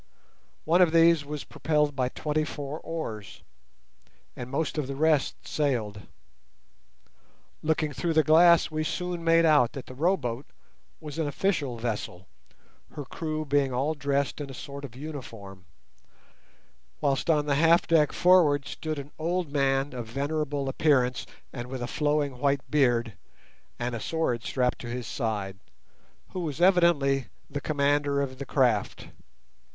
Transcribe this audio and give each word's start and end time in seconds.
One 0.65 0.81
of 0.81 0.93
these 0.93 1.23
was 1.23 1.43
propelled 1.43 1.95
by 1.95 2.09
twenty 2.09 2.43
four 2.43 2.79
oars, 2.79 3.43
and 4.35 4.49
most 4.49 4.79
of 4.79 4.87
the 4.87 4.95
rest 4.95 5.47
sailed. 5.47 6.07
Looking 7.61 7.93
through 7.93 8.13
the 8.13 8.23
glass 8.23 8.71
we 8.71 8.83
soon 8.83 9.23
made 9.23 9.45
out 9.45 9.73
that 9.73 9.85
the 9.85 9.93
row 9.93 10.17
boat 10.17 10.47
was 10.99 11.19
an 11.19 11.27
official 11.27 11.77
vessel, 11.77 12.27
her 12.93 13.05
crew 13.05 13.45
being 13.45 13.71
all 13.71 13.93
dressed 13.93 14.41
in 14.41 14.49
a 14.49 14.55
sort 14.55 14.85
of 14.85 14.95
uniform, 14.95 15.65
whilst 16.99 17.29
on 17.29 17.45
the 17.45 17.53
half 17.53 17.85
deck 17.85 18.11
forward 18.11 18.65
stood 18.67 18.97
an 18.97 19.11
old 19.19 19.51
man 19.51 19.93
of 19.93 20.07
venerable 20.07 20.67
appearance, 20.67 21.27
and 21.53 21.67
with 21.67 21.83
a 21.83 21.87
flowing 21.87 22.39
white 22.39 22.71
beard, 22.71 23.13
and 23.77 23.93
a 23.93 23.99
sword 23.99 24.41
strapped 24.43 24.79
to 24.79 24.87
his 24.89 25.05
side, 25.05 25.59
who 26.29 26.39
was 26.39 26.59
evidently 26.59 27.27
the 27.51 27.61
commander 27.61 28.19
of 28.19 28.39
the 28.39 28.47
craft. 28.47 29.09